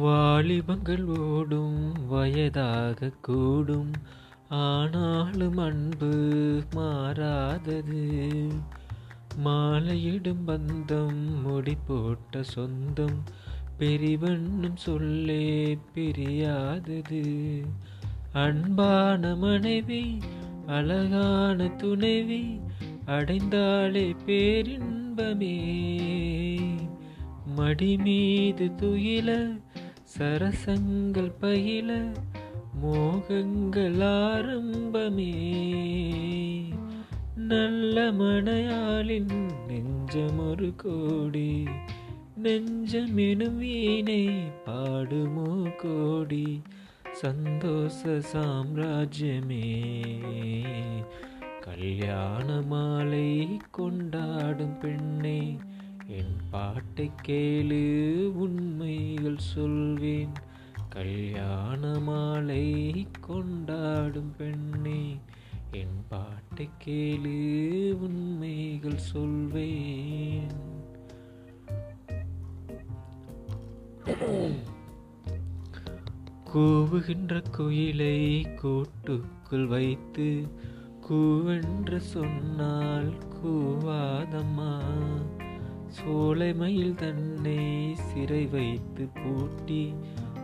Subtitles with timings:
[0.00, 3.90] வாலிபங்கள் ஓடும் வயதாக கூடும்.
[4.48, 8.28] ஆனாலும் அன்பு மாறாதது.
[9.44, 13.22] மாலையிடும் பந்தம் முடி போட்ட சொந்தம்.
[13.78, 17.62] பெரிவண்ணும் சொல்லே பிரியாதது.
[18.32, 20.18] அன்பான மனைவி
[20.66, 22.60] அழகான துணைவி
[23.06, 25.50] அடைந்தாலே பேரின்பமே.
[27.56, 29.60] மடி மீது துயில
[30.18, 32.12] சரசங்கள் பயில
[32.82, 35.32] மோகங்கள் ஆரம்பமே.
[37.36, 41.64] நல்ல மனையாளின் நெஞ்சம் ஒரு கோடி
[42.42, 44.28] நெஞ்சமெனும் வீணை
[44.66, 46.62] பாடுமோ கோடி
[47.12, 49.64] சந்தோஷ சாம்ராஜ்யமே.
[51.60, 55.56] கல்யாண மாலை கொண்டாடும் பெண்ணே
[56.18, 57.82] என் பாட்டை கேளு
[58.32, 60.32] உண்மைகள் சொல்வேன்.
[60.88, 65.18] கல்யாண மாலை கொண்டாடும் பெண்ணே
[65.70, 67.36] என் பாட்டை கேளு
[67.92, 70.70] உண்மைகள் சொல்வேன்.
[76.54, 78.18] கூவுகின்ற குயிலை
[78.54, 80.48] கூட்டுக்குள் வைத்து
[81.08, 84.80] கூவென்று சொன்னால் கூவாதம்மா.
[85.98, 89.94] சோலைமையில் தன்னை சிறை வைத்து பூட்டி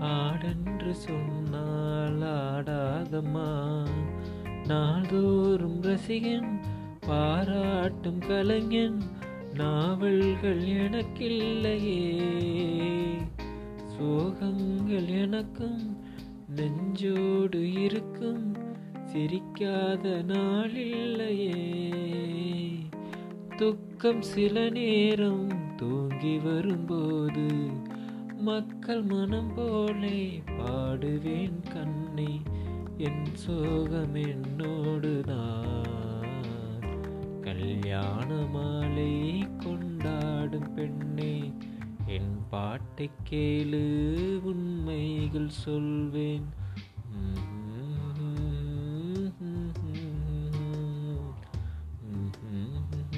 [0.00, 3.86] ஆடென்று சொன்னால் ஆடாதம்மா
[4.66, 6.60] நாள்தோறும் ரசிகன்
[7.06, 9.00] பாராட்டும் கலைஞன்
[9.54, 12.04] நாவல்கள் எனக்கில்லையே.
[13.98, 15.96] சோகங்கள் எனக்கும்
[16.48, 18.56] நெஞ்சோடு இருக்கும்
[19.04, 21.62] சிரிக்காத நாளில்லையே.
[23.58, 25.44] துக்கம் சில நேரம்
[25.76, 27.44] தூங்கி வரும்போது
[28.40, 30.18] மக்கள் மனம் போலே
[30.50, 32.32] பாடுவேன் கண்ணே
[32.98, 36.88] என் சோகம் என்னோடு நான்
[37.40, 39.14] கல்யாண மாலை
[39.64, 41.34] கொண்டாடும் பெண்ணே
[42.08, 43.84] என் பாட்டை கேளு
[44.44, 46.50] உண்மைகள் சொல்வேன்
[52.46, 53.13] Mm-hmm.